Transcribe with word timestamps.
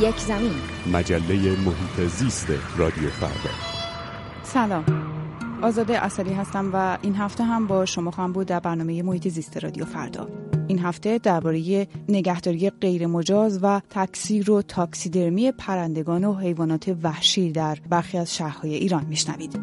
یک 0.00 0.16
زمین. 0.16 0.50
مجله 0.92 1.34
محیط 1.34 2.08
زیست 2.08 2.52
رادیو 2.78 3.08
فردا 3.08 3.54
سلام. 4.42 4.84
آزاده 5.62 6.04
اصلی 6.04 6.32
هستم 6.32 6.70
و 6.72 6.98
این 7.02 7.14
هفته 7.14 7.44
هم 7.44 7.66
با 7.66 7.84
شما 7.84 8.10
خواهم 8.10 8.32
بود 8.32 8.46
در 8.46 8.60
برنامه 8.60 9.02
محیط 9.02 9.28
زیست 9.28 9.64
رادیو 9.64 9.84
فردا. 9.84 10.28
این 10.68 10.78
هفته 10.78 11.18
درباره 11.18 11.86
نگهداری 12.08 12.70
غیر 12.70 13.06
مجاز 13.06 13.60
و 13.62 13.80
تکثیر 13.90 14.50
و 14.50 14.62
تاکسیدرمی 14.62 15.52
پرندگان 15.52 16.24
و 16.24 16.34
حیوانات 16.34 16.96
وحشی 17.02 17.52
در 17.52 17.76
برخی 17.90 18.18
از 18.18 18.36
شهرهای 18.36 18.74
ایران 18.74 19.06
میشنوید. 19.08 19.60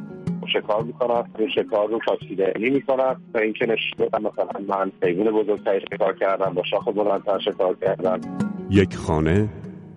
شکار 0.54 0.84
می‌کنن 0.84 1.24
این 1.40 1.50
شکار 1.50 1.90
رو 1.90 2.00
تاکسیدرمی 2.06 2.70
می‌کنن 2.70 3.16
و 3.34 3.38
اینکه 3.38 3.66
نشون 3.66 4.08
مثلا 4.08 4.76
من 4.76 4.92
حیوان 5.04 5.32
بزرگتری 5.32 5.82
شکار 5.94 6.16
کردم 6.20 6.54
با 6.54 6.64
شاخ 6.72 6.88
بلندتر 6.88 7.40
شکار 7.40 7.76
کردم. 7.82 8.22
یک 8.70 8.96
خانه 8.96 9.50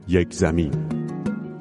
یک 0.08 0.34
زمین 0.34 0.70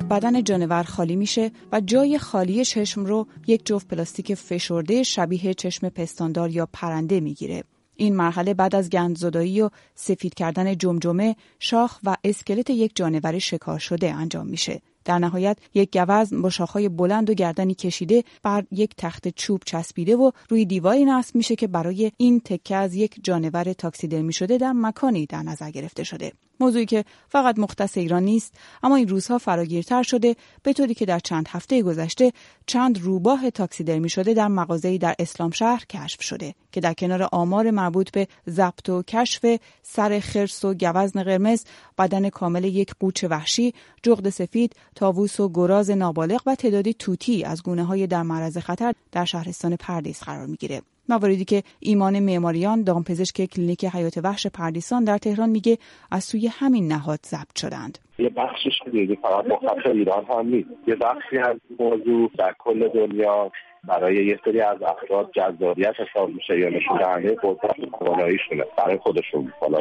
بدن 0.10 0.44
جانور 0.44 0.84
خالی 0.84 1.16
میشه 1.16 1.52
و 1.72 1.82
جای 1.82 2.18
خالی 2.18 2.66
چشم 2.66 3.06
رو 3.06 3.28
یک 3.48 3.66
جفت 3.66 3.88
پلاستیک 3.88 4.34
فشرده 4.34 5.04
شبیه 5.04 5.54
چشم 5.54 5.90
پستاندار 5.90 6.50
یا 6.50 6.68
پرنده 6.74 7.20
می‌گیره. 7.20 7.64
این 7.96 8.16
مرحله 8.16 8.54
بعد 8.54 8.76
از 8.76 8.90
گندزدایی 8.90 9.62
و 9.62 9.70
سفید 9.96 10.34
کردن 10.34 10.78
جمجمه، 10.78 11.36
شاخ 11.60 12.00
و 12.04 12.16
اسکلت 12.24 12.70
یک 12.70 12.92
جانور 12.96 13.40
شکار 13.40 13.80
شده 13.80 14.14
انجام 14.14 14.48
میشه. 14.48 14.82
در 15.06 15.20
نهایت 15.20 15.58
یک 15.74 15.98
گوزن 15.98 16.42
با 16.42 16.50
شاخهای 16.50 16.90
بلند 16.90 17.30
و 17.30 17.34
گردنی 17.34 17.76
کشیده 17.76 18.24
بر 18.44 18.64
یک 18.72 18.92
تخت 18.98 19.28
چوب 19.28 19.62
چسبیده 19.66 20.16
و 20.16 20.32
روی 20.50 20.66
دیواری 20.66 21.06
نصب 21.06 21.36
میشه 21.36 21.56
که 21.56 21.68
برای 21.68 22.12
این 22.18 22.40
تکه 22.40 22.76
از 22.76 22.96
یک 22.96 23.16
جانور 23.24 23.74
تاکسیدرمی 23.74 24.34
شده 24.34 24.58
در 24.58 24.72
مکانی 24.72 25.26
در 25.26 25.44
نظر 25.44 25.72
گرفته 25.72 26.04
شده. 26.04 26.32
موضوعی 26.60 26.86
که 26.86 27.06
فقط 27.30 27.60
مختص 27.60 27.98
ایران 27.98 28.24
نیست 28.24 28.54
اما 28.84 28.96
این 28.96 29.08
روزها 29.08 29.38
فراگیرتر 29.38 30.04
شده 30.04 30.36
به 30.64 30.74
طوری 30.74 30.94
که 30.94 31.06
در 31.06 31.20
چند 31.20 31.48
هفته 31.48 31.82
گذشته 31.82 32.32
چند 32.66 33.02
روباه 33.02 33.50
تاکسیدرمی 33.50 34.10
شده 34.10 34.34
در 34.34 34.48
مغازه‌ای 34.48 34.98
در 34.98 35.16
اسلام 35.20 35.52
شهر 35.52 35.86
کشف 35.90 36.22
شده 36.22 36.56
که 36.72 36.82
در 36.82 36.94
کنار 36.94 37.30
آمار 37.32 37.72
مربوط 37.72 38.12
به 38.12 38.28
ضبط 38.50 38.90
و 38.90 39.04
کشف 39.04 39.60
سر 39.84 40.20
خرس 40.20 40.66
و 40.66 40.74
گوزن 40.74 41.24
قرمز 41.24 41.64
بدن 41.98 42.30
کامل 42.30 42.64
یک 42.64 42.94
قوچ 43.00 43.24
وحشی 43.24 43.74
جغد 44.06 44.30
سفید 44.30 44.76
تاووس 44.96 45.40
و 45.40 45.50
گراز 45.54 45.92
نابالغ 45.92 46.42
و 46.46 46.56
تعدادی 46.56 46.94
طوطی 46.94 47.44
از 47.44 47.64
گونه 47.64 47.84
های 47.84 48.08
در 48.08 48.24
معرض 48.24 48.58
خطر 48.58 48.94
در 49.12 49.26
شهرستان 49.26 49.76
پردیس 49.76 50.24
قرار 50.24 50.46
می‌گیره. 50.46 50.82
مواردی 51.10 51.46
که 51.46 51.64
ایمان 51.80 52.20
معماریان 52.20 52.84
دامپزشک 52.84 53.46
کلینیک 53.46 53.86
حیات 53.86 54.18
وحش 54.24 54.48
پردیسان 54.48 55.04
در 55.04 55.18
تهران 55.18 55.50
میگه 55.50 55.78
از 56.12 56.24
سوی 56.24 56.48
همین 56.48 56.88
نهاد 56.88 57.20
ضبط 57.26 57.60
شدند. 57.60 58.00
یه 58.20 58.30
بخشش 58.30 58.80
دیگه 58.92 59.18
فقط 59.22 59.46
مختص 59.46 59.86
ایران 59.86 60.26
هم 60.26 60.48
نیست. 60.48 60.70
یه 60.88 60.96
بخشی 60.96 61.38
از 61.38 61.58
موضوع 61.80 62.32
در 62.38 62.56
کل 62.60 62.88
دنیا 62.88 63.52
برای 63.88 64.26
یه 64.26 64.40
سری 64.46 64.62
از 64.62 64.82
افراد 64.82 65.32
جذابیت 65.34 65.94
حساب 66.00 66.30
میشه 66.30 66.60
یا 66.60 66.70
نشون 66.70 66.98
دهنده 66.98 67.38
قدرت 67.44 67.80
و 67.80 67.86
تواناییشونه. 68.00 68.66
برای 68.78 68.98
خودشون. 68.98 69.54
حالا 69.60 69.80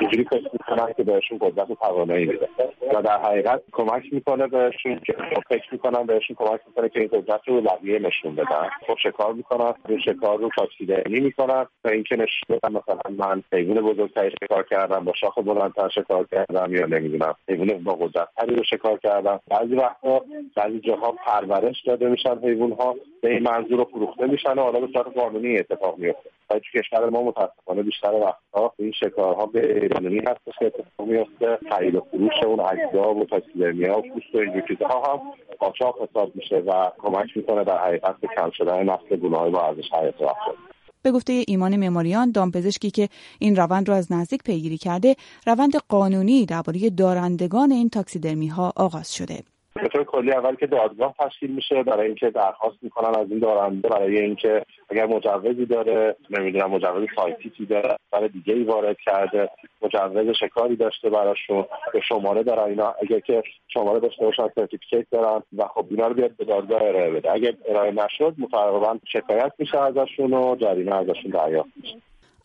اینجوری 0.00 0.24
فکر 0.24 0.50
می‌کنن 0.52 0.92
که 0.96 1.02
بهشون 1.02 1.38
قدرت 1.40 1.70
و 1.70 1.74
توانایی 1.74 2.26
میده. 2.26 2.48
و 2.94 3.02
در 3.02 3.18
حقیقت 3.18 3.62
کمک 3.72 4.02
می‌کنه 4.12 4.46
بهشون 4.46 5.00
که 5.06 5.14
فکر 5.48 5.68
می‌کنن 5.72 6.06
بهشون 6.06 6.36
کمک 6.36 6.60
می‌کنه 6.66 6.88
که 6.88 7.00
این 7.00 7.08
قدرت 7.12 7.40
رو 7.48 7.60
بقیه 7.60 7.98
نشون 7.98 8.34
بدن. 8.34 8.68
خب 8.86 8.96
شکار 9.02 9.32
می‌کنن. 9.32 9.74
این 9.88 10.00
شکار 10.00 10.38
رو 10.38 10.50
تاکسیدرمی 10.56 11.20
می‌کنن. 11.20 11.66
و 11.84 11.88
اینکه 11.88 12.16
نشون 12.16 12.56
بدن 12.56 12.68
مثلا 12.68 13.26
من 13.26 13.42
حیوان 13.52 13.80
بزرگتری 13.80 14.30
شکار 14.44 14.62
کردم 14.62 15.04
با 15.04 15.12
شاخ 15.20 15.38
بلندتر 15.38 15.88
شکار 15.88 16.26
کردم 16.32 16.74
یا 16.74 16.86
نمی‌دونم 16.86 17.34
حیوان 17.48 17.84
با 17.84 17.92
قدرتتری 17.92 18.56
رو 18.56 18.64
شکار 18.64 18.98
کردم. 18.98 19.40
بعضی 19.48 19.74
وقتا 19.74 20.20
بعضی 20.56 20.80
جاها 20.80 21.12
پرورش 21.12 21.82
داده 21.86 22.08
میشن 22.08 22.38
حیوان 22.38 22.72
ها 22.72 22.94
به 23.22 23.30
این 23.30 23.42
منظور 23.42 23.84
فروخته 23.84 24.26
میشن 24.26 24.52
و 24.52 24.62
حالا 24.62 24.80
به 24.80 24.88
صورت 24.92 25.16
قانونی 25.16 25.58
اتفاق 25.58 25.98
میفته. 25.98 26.30
و 26.50 26.54
تو 26.54 26.78
کشور 26.78 27.10
ما 27.10 27.22
متاسفانه 27.22 27.82
بیشتر 27.82 28.12
وقتها 28.12 28.72
این 28.78 28.92
شکارها 28.92 29.46
به 29.46 29.88
قانونی 29.88 30.18
هست 30.18 30.58
که 30.58 30.66
اتفاق 30.66 31.06
میفته. 31.08 31.58
خرید 31.70 31.94
و 31.94 32.00
فروش 32.00 32.44
اون 32.46 32.60
اجزا 32.60 33.14
و 33.14 33.24
تاکسیدرمیا 33.24 33.98
و 33.98 34.02
پوست 34.02 34.34
و 34.34 34.38
اینجور 34.38 34.62
چیزها 34.68 35.12
هم 35.12 35.20
قاچاق 35.58 36.08
حساب 36.10 36.36
میشه 36.36 36.56
و 36.56 36.90
کمک 36.98 37.36
می‌کنه 37.36 37.64
در 37.64 37.78
حقیقت 37.78 38.16
به 38.20 38.28
کم 38.36 38.50
شدن 38.50 38.82
نسل 38.82 39.16
گونه‌های 39.16 39.50
با 39.50 39.66
ارزش 39.66 39.92
حیات 39.92 40.14
افراد 40.14 40.56
به 41.02 41.12
گفته 41.12 41.44
ایمان 41.46 41.76
مماریان 41.76 42.30
دامپزشکی 42.30 42.90
که 42.90 43.08
این 43.38 43.56
روند 43.56 43.88
را 43.88 43.94
از 43.94 44.12
نزدیک 44.12 44.42
پیگیری 44.42 44.78
کرده 44.78 45.16
روند 45.46 45.72
قانونی 45.88 46.46
درباره 46.46 46.90
دارندگان 46.90 47.72
این 47.72 47.88
تاکسیدرمی 47.88 48.46
ها 48.46 48.72
آغاز 48.76 49.14
شده. 49.14 49.55
به 49.96 50.04
طور 50.04 50.20
کلی 50.20 50.32
اول 50.32 50.54
که 50.54 50.66
دادگاه 50.66 51.14
تشکیل 51.18 51.50
میشه 51.50 51.82
برای 51.82 52.06
اینکه 52.06 52.30
درخواست 52.30 52.76
می‌کنن 52.82 53.20
از 53.20 53.30
این 53.30 53.38
دارنده 53.38 53.88
برای 53.88 54.18
اینکه 54.18 54.62
اگر 54.90 55.06
مجوزی 55.06 55.66
داره 55.66 56.16
نمی‌دونم 56.30 56.70
مجوز 56.70 57.08
CITES 57.16 57.66
داره 57.66 57.96
برای 58.12 58.28
دیگه 58.28 58.54
ای 58.54 58.62
وارد 58.62 58.96
کرده 59.04 59.50
مجوز 59.82 60.36
شکاری 60.40 60.76
داشته 60.76 61.10
براشون 61.10 61.64
به 61.92 62.00
شماره 62.00 62.42
دارن 62.42 62.62
اینا 62.62 62.94
اگر 63.02 63.20
که 63.20 63.42
شماره 63.68 64.00
داشته 64.00 64.24
باشن 64.24 64.48
certificate 64.54 65.06
دارن 65.10 65.42
و 65.56 65.66
خب 65.66 65.86
اینا 65.90 66.06
رو 66.06 66.14
بیاد 66.14 66.36
به 66.36 66.44
دادگاه 66.44 66.82
ارائه 66.82 67.10
بده. 67.10 67.32
اگر 67.32 67.52
ارائه 67.68 67.90
نشد 67.90 68.34
متقابلا 68.38 68.98
شکایت 69.12 69.52
میشه 69.58 69.78
ازشون 69.78 70.34
و 70.34 70.56
جریمه 70.56 70.96
ازشون 70.96 71.30
دریافت 71.30 71.70
میشه. 71.76 71.96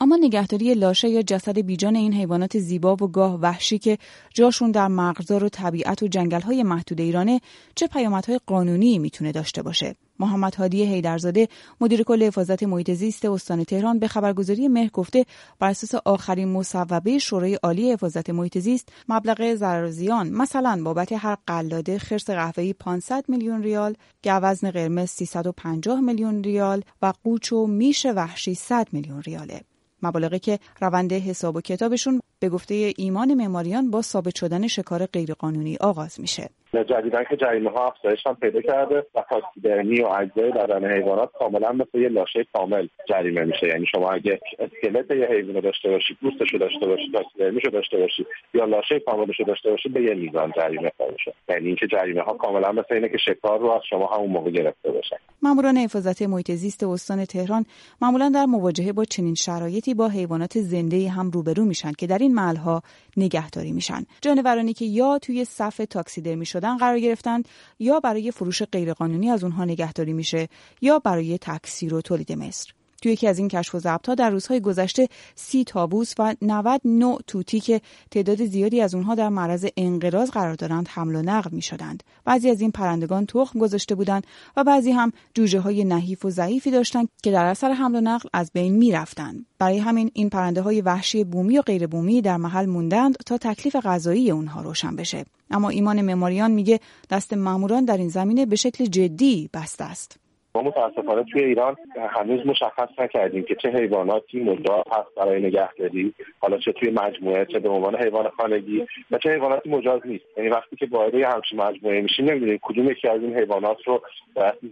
اما 0.01 0.15
نگهداری 0.15 0.73
لاشه 0.73 1.09
یا 1.09 1.21
جسد 1.21 1.59
بیجان 1.59 1.95
این 1.95 2.13
حیوانات 2.13 2.59
زیبا 2.59 2.93
و 2.93 3.07
گاه 3.07 3.39
وحشی 3.39 3.79
که 3.79 3.97
جاشون 4.33 4.71
در 4.71 4.87
مغزار 4.87 5.43
و 5.43 5.49
طبیعت 5.49 6.03
و 6.03 6.07
جنگل‌های 6.07 6.63
محدود 6.63 7.01
ایرانه 7.01 7.41
چه 7.75 7.87
پیامدهای 7.87 8.39
قانونی 8.45 8.99
می‌تونه 8.99 9.31
داشته 9.31 9.61
باشه 9.61 9.95
محمد 10.19 10.55
هادی 10.55 10.83
حیدرزاده 10.83 11.47
مدیر 11.81 12.03
کل 12.03 12.23
حفاظت 12.23 12.63
محیط 12.63 12.91
زیست 12.91 13.25
استان 13.25 13.63
تهران 13.63 13.99
به 13.99 14.07
خبرگزاری 14.07 14.67
مهر 14.67 14.89
گفته 14.89 15.25
بر 15.59 15.69
اساس 15.69 16.01
آخرین 16.05 16.47
مصوبه 16.47 17.17
شورای 17.17 17.55
عالی 17.55 17.91
حفاظت 17.91 18.29
محیط 18.29 18.57
زیست 18.57 18.89
مبلغ 19.09 19.55
ضرر 19.55 19.89
زیان 19.89 20.29
مثلا 20.29 20.83
بابت 20.83 21.11
هر 21.11 21.37
قلاده 21.47 21.99
خرس 21.99 22.29
قهوه‌ای 22.29 22.73
500 22.73 23.25
میلیون 23.27 23.63
ریال، 23.63 23.95
گوزن 24.23 24.71
قرمز 24.71 25.09
350 25.09 25.99
میلیون 25.99 26.43
ریال 26.43 26.83
و 27.01 27.13
قوچ 27.23 27.53
و 27.53 27.67
میش 27.67 28.05
وحشی 28.05 28.55
100 28.55 28.87
میلیون 28.91 29.21
ریاله. 29.21 29.61
مبالغی 30.03 30.39
که 30.39 30.59
روند 30.81 31.13
حساب 31.13 31.55
و 31.55 31.61
کتابشون 31.61 32.21
به 32.39 32.49
گفته 32.49 32.93
ایمان 32.97 33.33
معماریان 33.33 33.91
با 33.91 34.01
ثابت 34.01 34.35
شدن 34.35 34.67
شکار 34.67 35.05
غیرقانونی 35.05 35.77
آغاز 35.77 36.19
میشه. 36.19 36.49
جدیدن 36.73 37.23
که 37.29 37.37
جریمه 37.37 37.69
ها 37.69 37.87
افزایش 37.87 38.27
هم 38.27 38.35
پیدا 38.35 38.61
کرده 38.61 39.05
و 39.15 39.23
تاکسیدرمی 39.29 40.01
و 40.01 40.07
اجزای 40.07 40.51
بدن 40.51 40.91
حیوانات 40.91 41.31
کاملا 41.39 41.71
مثل 41.71 41.97
یه 41.99 42.09
لاشه 42.09 42.45
کامل 42.53 42.87
جریمه 43.09 43.43
میشه. 43.43 43.67
یعنی 43.67 43.85
شما 43.85 44.11
اگه 44.11 44.39
اسکلت 44.59 45.11
یه 45.11 45.25
حیوان 45.25 45.59
داشته 45.59 45.89
باشی 45.89 46.17
پوستش 46.21 46.55
داشته 46.55 46.85
باشی 46.85 47.11
تاکسیدرمیشو 47.13 47.69
داشته 47.69 47.97
باشی 47.97 48.25
یا 48.53 48.65
لاشه 48.65 48.99
کاملش 48.99 49.41
داشته 49.47 49.69
باشی 49.69 49.89
به 49.89 50.01
یه 50.01 50.13
میزان 50.13 50.53
جریمه 50.57 50.91
میشه 51.11 51.33
یعنی 51.49 51.67
اینکه 51.67 51.87
جریمه 51.87 52.21
ها 52.21 52.33
کاملا 52.33 52.71
مثل 52.71 52.93
اینه 52.93 53.09
که 53.09 53.17
شکار 53.17 53.59
رو 53.59 53.71
از 53.71 53.81
شما 53.89 54.07
همون 54.07 54.29
موقع 54.29 54.51
گرفته 54.51 54.91
باشه 54.91 55.19
ماموران 55.41 55.77
حفاظت 55.77 56.21
محیط 56.21 56.51
زیست 56.51 56.83
استان 56.83 57.25
تهران 57.25 57.65
معمولا 58.01 58.29
در 58.29 58.45
مواجهه 58.45 58.91
با 58.91 59.05
چنین 59.05 59.35
شرایطی 59.35 59.93
با 59.93 60.07
حیوانات 60.07 60.59
زنده 60.59 61.09
هم 61.09 61.31
روبرو 61.31 61.65
میشن 61.65 61.91
که 61.91 62.07
در 62.07 62.17
این 62.17 62.33
محلها 62.33 62.81
نگهداری 63.17 63.71
میشن. 63.71 64.05
جانورانی 64.21 64.73
که 64.73 64.85
یا 64.85 65.19
توی 65.21 65.45
صف 65.45 65.77
تاکسیدرمی 65.77 66.45
شدن 66.61 66.77
قرار 66.77 66.99
گرفتند 66.99 67.47
یا 67.79 67.99
برای 67.99 68.31
فروش 68.31 68.63
غیرقانونی 68.63 69.29
از 69.29 69.43
اونها 69.43 69.65
نگهداری 69.65 70.13
میشه 70.13 70.47
یا 70.81 70.99
برای 70.99 71.37
تکثیر 71.37 71.93
و 71.93 72.01
تولید 72.01 72.31
مصر. 72.31 72.73
توی 73.01 73.11
یکی 73.11 73.27
از 73.27 73.39
این 73.39 73.47
کشف 73.47 73.75
و 73.75 73.79
ضبطها 73.79 74.15
در 74.15 74.29
روزهای 74.29 74.59
گذشته 74.59 75.07
سی 75.35 75.63
تابوس 75.63 76.13
و 76.19 76.35
90 76.41 76.81
نوع 76.85 77.21
توتی 77.27 77.59
که 77.59 77.81
تعداد 78.11 78.45
زیادی 78.45 78.81
از 78.81 78.95
اونها 78.95 79.15
در 79.15 79.29
معرض 79.29 79.65
انقراض 79.77 80.29
قرار 80.29 80.55
دارند 80.55 80.87
حمل 80.87 81.15
و 81.15 81.21
نقل 81.21 81.49
می 81.51 81.61
شدند. 81.61 82.03
بعضی 82.25 82.49
از 82.49 82.61
این 82.61 82.71
پرندگان 82.71 83.25
تخم 83.25 83.59
گذاشته 83.59 83.95
بودند 83.95 84.27
و 84.57 84.63
بعضی 84.63 84.91
هم 84.91 85.11
جوجه 85.33 85.59
های 85.59 85.83
نحیف 85.83 86.25
و 86.25 86.29
ضعیفی 86.29 86.71
داشتند 86.71 87.09
که 87.23 87.31
در 87.31 87.45
اثر 87.45 87.71
حمل 87.71 87.95
و 87.95 88.01
نقل 88.01 88.29
از 88.33 88.51
بین 88.53 88.75
می 88.75 88.91
رفتند. 88.91 89.45
برای 89.59 89.77
همین 89.77 90.11
این 90.13 90.29
پرنده 90.29 90.61
های 90.61 90.81
وحشی 90.81 91.23
بومی 91.23 91.57
و 91.57 91.61
غیر 91.61 91.87
بومی 91.87 92.21
در 92.21 92.37
محل 92.37 92.65
موندند 92.65 93.15
تا 93.25 93.37
تکلیف 93.37 93.75
غذایی 93.75 94.31
اونها 94.31 94.61
روشن 94.61 94.95
بشه. 94.95 95.25
اما 95.51 95.69
ایمان 95.69 96.01
مماریان 96.01 96.51
میگه 96.51 96.79
دست 97.09 97.33
ماموران 97.33 97.85
در 97.85 97.97
این 97.97 98.09
زمینه 98.09 98.45
به 98.45 98.55
شکل 98.55 98.85
جدی 98.85 99.49
بسته 99.53 99.83
است. 99.83 100.20
ما 100.55 100.61
متاسفانه 100.61 101.23
توی 101.23 101.43
ایران 101.43 101.75
هنوز 102.09 102.45
مشخص 102.45 102.89
نکردیم 102.99 103.43
که 103.43 103.55
چه 103.55 103.69
حیواناتی 103.69 104.43
مجاز 104.43 104.83
هست 104.91 105.15
برای 105.17 105.41
نگهداری 105.41 106.13
حالا 106.39 106.57
چه 106.57 106.71
توی 106.71 106.91
مجموعه 106.91 107.45
چه 107.45 107.59
به 107.59 107.69
عنوان 107.69 107.95
حیوان 107.95 108.29
خانگی 108.29 108.87
و 109.11 109.17
چه 109.17 109.31
حیواناتی 109.31 109.69
مجاز 109.69 110.01
نیست. 110.05 110.25
یعنی 110.37 110.49
وقتی 110.49 110.75
که 110.75 110.87
وارد 110.91 111.15
همچین 111.15 111.61
مجموعه 111.61 112.01
میشیم 112.01 112.25
نمی‌دونیم 112.25 112.59
کدوم 112.61 112.91
یکی 112.91 113.07
از 113.07 113.21
این 113.21 113.37
حیوانات 113.37 113.77
رو 113.87 114.01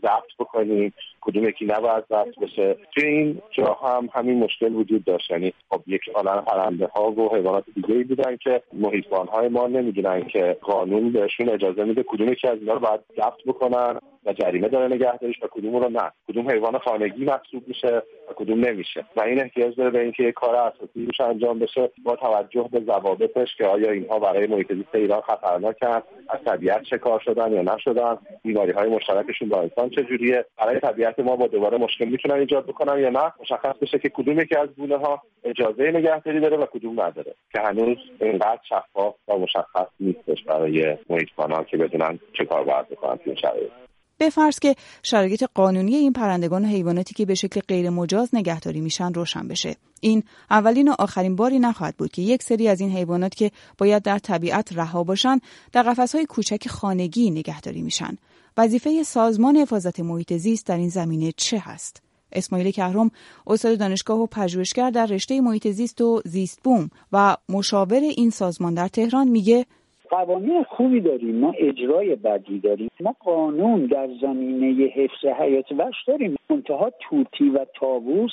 ضبط 0.01 0.37
بکنیم 0.39 0.93
کدوم 1.21 1.43
یکی 1.43 1.65
نباید 1.65 2.03
ضبط 2.09 2.39
بشه. 2.39 2.77
توی 2.95 3.05
این 3.05 3.41
جا 3.51 3.73
هم 3.73 4.09
همین 4.13 4.39
مشکل 4.39 4.73
وجود 4.73 5.03
داشت. 5.03 5.31
یعنی 5.31 5.53
خب 5.69 5.81
یک 5.87 6.01
عالم 6.15 6.41
پرنده 6.41 6.87
ها 6.87 7.11
و 7.11 7.35
حیوانات 7.35 7.63
دیگه 7.75 7.95
ای 7.95 8.03
بودن 8.03 8.37
که 8.37 8.61
محیطبان 8.73 9.27
های 9.27 9.47
ما 9.47 9.67
نمی‌دونن 9.67 10.27
که 10.27 10.57
قانون 10.61 11.11
بهشون 11.11 11.49
اجازه 11.49 11.83
میده 11.83 12.03
کدوم 12.03 12.27
یکی 12.27 12.47
از 12.47 12.59
اینا 12.59 12.73
رو 12.73 12.79
باید 12.79 12.99
ضبط 13.15 13.43
بکنن. 13.47 13.99
و 14.25 14.33
جریمه 14.33 14.67
داره 14.67 14.95
نگهداریش 14.95 15.43
و 15.43 15.47
کدوم 15.51 15.75
رو 15.75 15.89
نه. 15.89 16.11
کدوم 16.27 16.49
حیوان 16.49 16.77
خانگی 16.77 17.25
محسوب 17.25 17.67
میشه 17.67 18.01
و 18.29 18.33
کدوم 18.35 18.59
نمیشه. 18.59 19.05
و 19.15 19.21
این 19.21 19.39
احتیاج 19.39 19.75
داره 19.75 19.89
به 19.89 20.01
اینکه 20.01 20.23
یک 20.23 20.33
کار 20.33 20.55
اساسی 20.55 21.05
روش 21.05 21.21
انجام 21.21 21.59
بشه 21.59 21.89
با 22.03 22.15
توجه 22.15 22.69
به 22.71 22.79
ضوابطش 22.79 23.55
که 23.57 23.65
آیا 23.65 23.91
اینها 23.91 24.19
برای 24.19 24.47
محیط 24.47 24.73
زیست 24.73 24.95
ایران 24.95 25.21
خطرناکن 25.21 26.01
از 26.29 26.39
طبیعت 26.45 26.83
شکار 26.83 27.19
شدن 27.19 27.53
یا 27.53 27.61
نشدن 27.61 28.17
بیماری 28.43 28.71
های 28.71 28.89
مشترکشون 28.89 29.49
با 29.49 29.61
انسان 29.61 29.89
چجوریه 29.89 30.45
برای 30.57 30.79
طبیعت 30.79 31.19
ما 31.19 31.35
با 31.35 31.47
دوباره 31.47 31.77
مشکل 31.77 32.05
می‌تونن 32.05 32.35
ایجاد 32.35 32.65
بکنن 32.65 32.99
یا 32.99 33.09
نه 33.09 33.33
مشخص 33.41 33.75
بشه 33.81 33.99
که 33.99 34.09
کدوم 34.09 34.39
یکی 34.39 34.55
از 34.55 34.69
گونه 34.77 34.97
ها 34.97 35.21
اجازه 35.43 35.91
نگهداری 35.91 36.39
داره 36.39 36.57
و 36.57 36.65
کدوم 36.65 37.01
نداره. 37.01 37.33
که 37.53 37.61
هنوز 37.61 37.97
اینقدر 38.21 38.59
شفاف 38.69 39.15
و 39.27 39.37
مشخص 39.37 39.87
نیستش 39.99 40.43
برای 40.43 40.97
محیطبانان 41.09 41.63
که 41.63 41.77
بدونن 41.77 42.19
چه 42.33 42.45
کار 42.45 42.63
باید 42.63 42.89
بکنن 42.89 43.17
تو 43.17 43.35
بفرض 44.19 44.59
که 44.59 44.75
شرایط 45.03 45.43
قانونی 45.53 45.95
این 45.95 46.13
پرندگان 46.13 46.65
و 46.65 46.67
حیواناتی 46.67 47.13
که 47.13 47.25
به 47.25 47.35
شکل 47.35 47.61
غیر 47.67 47.89
مجاز 47.89 48.29
نگهداری 48.33 48.81
میشن 48.81 49.13
روشن 49.13 49.47
بشه. 49.47 49.75
این 50.01 50.23
اولین 50.49 50.87
و 50.87 50.95
آخرین 50.99 51.35
باری 51.35 51.59
نخواهد 51.59 51.97
بود 51.97 52.11
که 52.11 52.21
یک 52.21 52.43
سری 52.43 52.67
از 52.67 52.81
این 52.81 52.91
حیوانات 52.91 53.35
که 53.35 53.51
باید 53.77 54.03
در 54.03 54.19
طبیعت 54.19 54.77
رها 54.77 55.03
باشن 55.03 55.39
در 55.71 55.83
قفسهای 55.83 56.25
کوچک 56.25 56.67
خانگی 56.67 57.31
نگهداری 57.31 57.81
میشن. 57.81 58.17
وظیفه 58.57 59.03
سازمان 59.03 59.55
حفاظت 59.55 59.99
محیط 59.99 60.33
زیست 60.33 60.65
در 60.65 60.77
این 60.77 60.89
زمینه 60.89 61.31
چه 61.37 61.59
هست؟ 61.59 62.01
اسماعیل 62.31 62.71
کهرم 62.71 63.11
استاد 63.47 63.79
دانشگاه 63.79 64.19
و 64.19 64.27
پژوهشگر 64.27 64.89
در 64.89 65.05
رشته 65.05 65.41
محیط 65.41 65.67
زیست 65.67 66.01
و 66.01 66.21
زیست 66.25 66.59
بوم 66.63 66.89
و 67.11 67.37
مشاور 67.49 67.99
این 67.99 68.29
سازمان 68.29 68.73
در 68.73 68.87
تهران 68.87 69.27
میگه 69.27 69.65
قوانین 70.09 70.63
خوبی 70.63 70.99
داریم 70.99 71.35
ما 71.35 71.53
اجرای 71.57 72.15
بدی 72.15 72.59
داریم 72.59 72.89
ما 72.99 73.15
قانون 73.19 73.85
در 73.85 74.09
زمینه 74.21 74.85
حفظ 74.85 75.25
حیات 75.25 75.71
وحش 75.71 76.03
داریم. 76.07 76.35
منتها 76.49 76.91
توتی 76.99 77.49
و 77.49 77.65
تابوس 77.79 78.31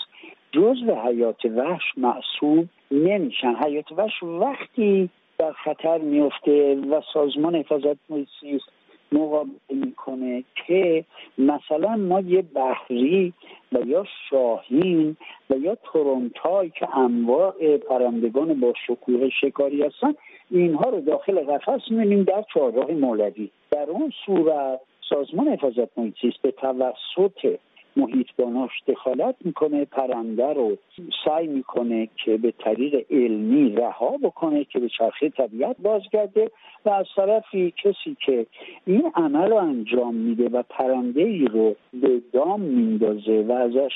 جزء 0.53 0.95
حیات 1.05 1.45
وحش 1.45 1.83
محسوب 1.97 2.67
نمیشن. 2.91 3.55
حیات 3.55 3.93
وحش 3.93 4.23
وقتی 4.23 5.11
در 5.39 5.53
خطر 5.53 5.99
میفته 5.99 6.75
و 6.75 7.01
سازمان 7.15 7.55
حفاظت 7.55 7.97
محیط 8.11 8.29
مقابله 9.13 9.51
می‌کنه 9.71 10.45
که 10.67 11.05
مثلا 11.39 11.97
ما 11.97 12.21
یه 12.21 12.43
بحری 12.43 13.33
و 13.73 13.79
یا 13.87 14.05
شاهین 14.31 15.17
و 15.51 15.57
یا 15.57 15.75
تورنتای 15.75 16.71
که 16.71 16.97
انواع 16.99 17.77
پرندگان 17.77 18.61
با 18.61 18.73
شکوه 18.87 19.29
شکاری 19.41 19.83
هستن 19.83 20.15
اینها 20.51 20.91
رو 20.91 21.01
داخل 21.01 21.41
قفس 21.41 21.91
می‌بینیم 21.91 22.23
در 22.23 22.45
چهارراه 22.55 22.91
مولوی. 22.91 23.51
در 23.71 23.91
اون 23.91 24.13
صورت 24.27 24.81
سازمان 25.09 25.49
حفاظت 25.49 25.99
محیط 25.99 26.37
به 26.43 26.51
توسط 26.51 27.59
محیطباناش 27.97 28.71
دخالت 28.87 29.35
می‌کنه 29.45 29.85
پرنده 29.85 30.53
رو 30.53 30.77
سعی 31.25 31.47
می‌کنه 31.47 32.09
که 32.25 32.37
به 32.37 32.53
طریق 32.59 33.07
علمی 33.11 33.71
رها 33.71 34.17
بکنه 34.23 34.65
که 34.65 34.79
به 34.79 34.89
چرخه 34.89 35.29
طبیعت 35.29 35.77
بازگرده 35.83 36.51
و 36.85 36.91
از 36.91 37.07
طرفی 37.17 37.75
کسی 37.85 38.17
که 38.27 38.47
این 38.87 39.13
عمل 39.15 39.51
رو 39.51 39.57
انجام 39.57 40.15
میده 40.15 40.49
و 40.49 40.63
پرنده 40.63 41.23
ای 41.23 41.45
رو 41.45 41.75
به 41.93 42.21
دام 42.33 42.61
میندازه 42.61 43.45
و 43.49 43.53
ازش 43.53 43.93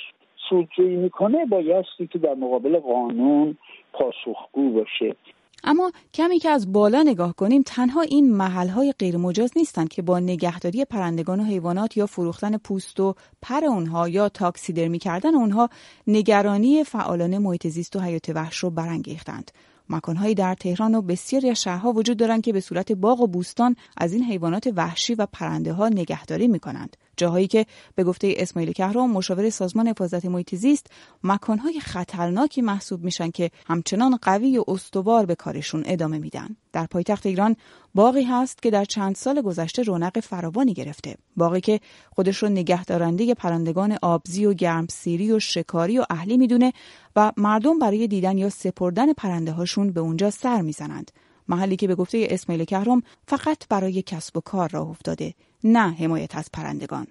سودجویی 0.49 0.97
می‌کنه 0.97 1.47
بایستی 1.47 2.07
که 2.07 2.19
در 2.19 2.35
مقابل 2.35 2.79
قانون 2.79 3.57
پاسخگو 3.93 4.71
باشه. 4.71 5.17
اما 5.65 5.93
کمی 6.15 6.39
که 6.39 6.51
از 6.51 6.73
بالا 6.73 7.03
نگاه 7.03 7.35
کنیم 7.35 7.63
تنها 7.67 8.01
این 8.01 8.33
محلهای 8.33 8.95
غیرمجاز 8.99 9.51
نیستند 9.57 9.89
که 9.89 10.03
با 10.03 10.21
نگهداری 10.21 10.85
پرندگان 10.85 11.41
و 11.41 11.45
حیوانات 11.45 11.97
یا 11.97 12.07
فروختن 12.07 12.57
پوست 12.57 13.01
و 13.01 13.15
پر 13.43 13.65
اونها 13.65 14.09
یا 14.09 14.29
تاکسیدرمی 14.29 14.99
کردن 14.99 15.35
اونها 15.35 15.69
نگرانی 16.07 16.85
فعالان 16.85 17.39
محیط 17.39 17.67
زیست 17.69 17.97
و 17.97 18.01
حیات 18.01 18.29
وحش 18.29 18.59
رو 18.59 18.71
برانگیختند 18.71 19.51
مکانهایی 19.91 20.35
در 20.35 20.55
تهران 20.55 20.95
و 20.95 21.03
بسیاری 21.03 21.51
از 21.51 21.63
شهرها 21.63 21.93
وجود 21.93 22.17
دارند 22.17 22.43
که 22.43 22.53
به 22.53 22.61
صورت 22.61 22.93
باغ 22.93 23.21
و 23.21 23.27
بوستان 23.27 23.77
از 23.97 24.13
این 24.13 24.25
حیوانات 24.25 24.73
وحشی 24.77 25.15
و 25.15 25.27
پرنده 25.33 25.73
ها 25.73 25.89
نگهداری 25.89 26.49
می 26.49 26.59
کنند. 26.59 26.97
جاهایی 27.17 27.47
که 27.47 27.67
به 27.95 28.05
گفته 28.05 28.35
اسماعیل 28.37 28.73
کهرام 28.73 29.11
مشاور 29.11 29.51
سازمان 29.51 29.89
حفاظت 29.89 30.25
محیط 30.25 30.55
زیست 30.55 30.87
مکانهای 31.25 31.81
خطرناکی 31.81 32.63
محسوب 32.63 33.05
میشن 33.05 33.31
که 33.31 33.51
همچنان 33.67 34.19
قوی 34.23 34.59
و 34.59 34.65
استوار 34.69 35.27
به 35.27 35.35
کارشون 35.35 35.83
ادامه 35.87 36.19
میدن. 36.19 36.57
در 36.73 36.87
پایتخت 36.87 37.27
ایران 37.27 37.57
باقی 37.95 38.23
هست 38.23 38.63
که 38.63 38.71
در 38.71 38.85
چند 38.85 39.15
سال 39.15 39.43
گذشته 39.43 39.83
رونق 39.83 40.21
فراوانی 40.21 40.75
گرفته. 40.75 41.17
باقی 41.37 41.61
که 41.61 41.81
خودش 42.11 42.43
رو 42.43 42.49
نگهدارنده 42.49 43.35
پرندگان 43.35 43.99
آبزی 44.03 44.47
و 44.47 44.55
گرمسیری 44.55 45.33
و 45.33 45.39
شکاری 45.39 45.99
و 45.99 46.05
اهلی 46.11 46.37
می‌دونه 46.37 46.73
و 47.17 47.33
مردم 47.37 47.79
برای 47.79 48.07
دیدن 48.07 48.39
یا 48.39 48.51
سپردن 48.51 49.13
پرنده 49.13 49.53
هاشون 49.53 49.93
به 49.93 50.01
اونجا 50.01 50.31
سر 50.31 50.61
می‌زنند. 50.61 51.11
محلی 51.51 51.77
که 51.77 51.87
به 51.87 51.95
گفته 51.95 52.27
اسماعیل 52.31 52.65
کهرم 52.65 53.03
فقط 53.27 53.69
برای 53.69 54.03
کسب 54.03 54.37
و 54.37 54.41
کار 54.41 54.69
راه 54.69 54.89
افتاده 54.89 55.35
نه 55.65 55.91
حمایت 55.91 56.37
از 56.37 56.49
پرندگان. 56.53 57.07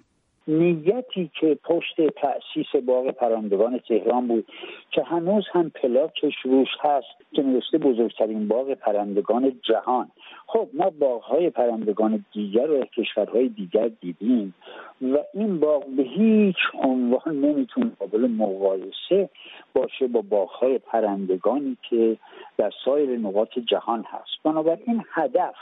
نیتی 0.48 1.30
که 1.40 1.58
پشت 1.64 2.06
تأسیس 2.06 2.82
باغ 2.86 3.10
پرندگان 3.10 3.78
تهران 3.78 4.26
بود 4.26 4.46
که 4.90 5.02
هنوز 5.02 5.44
هم 5.52 5.70
پلاکش 5.70 6.34
روش 6.44 6.68
هست 6.80 7.32
که 7.32 7.42
نوشته 7.42 7.78
بزرگترین 7.78 8.48
باغ 8.48 8.74
پرندگان 8.74 9.52
جهان. 9.62 10.10
خب 10.46 10.68
ما 10.72 10.90
باغهای 10.90 11.50
پرندگان 11.50 12.24
دیگر 12.32 12.66
رو 12.66 12.84
کشورهای 12.84 13.48
دیگر 13.48 13.90
دیدیم 14.00 14.54
و 15.02 15.18
این 15.34 15.60
باغ 15.60 15.86
به 15.96 16.02
هیچ 16.02 16.56
عنوان 16.82 17.40
نمی‌تونه 17.40 17.90
قابل 17.98 18.26
مقایسه 18.26 19.28
باشه 19.74 20.06
با 20.06 20.22
باغهای 20.22 20.78
پرندگانی 20.78 21.76
که 21.90 22.16
در 22.56 22.70
سایر 22.84 23.18
نقاط 23.18 23.58
جهان 23.58 24.04
هست. 24.08 24.42
بنابراین 24.44 25.04
هدف 25.12 25.54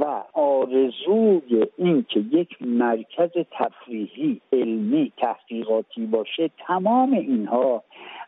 و 0.00 0.22
آرزوی 0.32 1.66
این 1.76 2.04
که 2.08 2.20
یک 2.20 2.62
مرکز 2.62 3.30
تفریحی 3.50 4.40
علمی 4.52 5.12
تحقیقاتی 5.16 6.06
باشه 6.06 6.50
تمام 6.66 7.12
اینها 7.12 7.82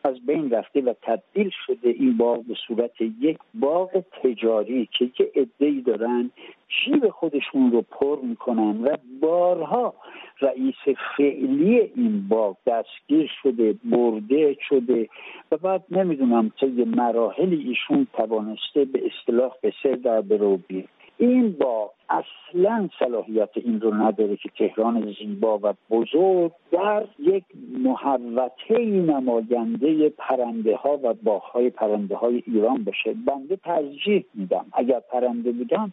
از 0.04 0.26
بین 0.26 0.50
رفته 0.50 0.80
و 0.80 0.94
تبدیل 1.02 1.50
شده 1.66 1.88
این 1.88 2.16
باغ 2.16 2.44
به 2.44 2.54
صورت 2.66 3.00
یک 3.20 3.38
باغ 3.54 4.04
تجاری 4.22 4.88
که 4.98 5.10
یه 5.18 5.30
عدهای 5.34 5.80
دارن 5.80 6.30
جیب 6.68 7.08
خودشون 7.08 7.72
رو 7.72 7.82
پر 7.82 8.18
می‌کنن 8.22 8.84
و 8.84 8.96
بارها 9.20 9.94
رئیس 10.40 10.98
فعلی 11.16 11.78
این 11.78 12.28
باغ 12.28 12.56
دستگیر 12.66 13.30
شده 13.42 13.74
برده 13.84 14.56
شده 14.68 15.08
و 15.52 15.56
بعد 15.56 15.84
نمی‌دونم 15.90 16.52
طی 16.60 16.84
مراحل 16.84 17.60
ایشون 17.66 18.06
توانسته 18.12 18.84
به 18.84 19.02
اصطلاح 19.06 19.52
به 19.62 19.72
سر 19.82 19.92
در 19.92 20.20
بروبی 20.20 20.84
این 21.18 21.52
با 21.52 21.90
اصلا 22.08 22.88
صلاحیت 22.98 23.48
این 23.54 23.80
رو 23.80 23.94
نداره 23.94 24.36
که 24.36 24.48
تهران 24.58 25.14
زیبا 25.18 25.58
و 25.62 25.74
بزرگ 25.90 26.52
در 26.72 27.04
یک 27.18 27.44
محوطه 27.78 28.78
نماینده 28.84 30.08
پرنده 30.08 30.76
ها 30.76 31.00
و 31.02 31.14
باغ 31.14 31.42
های 31.42 31.70
پرنده 31.70 32.16
های 32.16 32.42
ایران 32.46 32.84
باشه. 32.84 33.14
بنده 33.26 33.56
ترجیح 33.56 34.24
میدم. 34.34 34.66
اگر 34.72 35.00
پرنده 35.12 35.52
بودم 35.52 35.92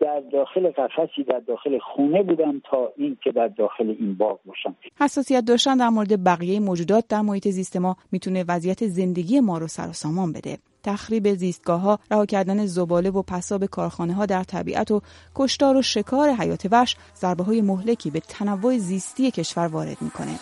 در 0.00 0.20
داخل 0.32 0.70
قفسی 0.70 1.24
در 1.24 1.38
داخل 1.38 1.78
خونه 1.78 2.22
بودم 2.22 2.60
تا 2.64 2.92
اینکه 2.96 3.32
در 3.32 3.48
داخل 3.48 3.96
این 3.98 4.14
باغ 4.14 4.38
باشم 4.46 4.76
حساسیت 5.00 5.44
داشتن 5.44 5.76
در 5.76 5.88
مورد 5.88 6.24
بقیه 6.24 6.60
موجودات 6.60 7.04
در 7.08 7.20
محیط 7.20 7.48
زیست 7.48 7.76
ما 7.76 7.96
می‌تونه 8.12 8.44
وضعیت 8.48 8.86
زندگی 8.86 9.40
ما 9.40 9.58
رو 9.58 9.66
سر 9.66 9.88
و 9.88 9.92
سامان 9.92 10.32
بده. 10.32 10.69
تخریب 10.82 11.34
زیستگاه 11.34 11.80
ها، 11.80 11.98
رها 12.10 12.26
کردن 12.26 12.66
زباله 12.66 13.10
و 13.10 13.22
پساب 13.22 13.66
کارخانه 13.66 14.14
ها 14.14 14.26
در 14.26 14.44
طبیعت 14.44 14.90
و 14.90 15.02
کشتار 15.34 15.76
و 15.76 15.82
شکار 15.82 16.30
حیات 16.30 16.66
وحش 16.70 16.96
ضربه 17.20 17.44
های 17.44 17.60
مهلکی 17.60 18.10
به 18.10 18.20
تنوع 18.20 18.78
زیستی 18.78 19.30
کشور 19.30 19.66
وارد 19.66 20.02
می‌کنه. 20.02 20.38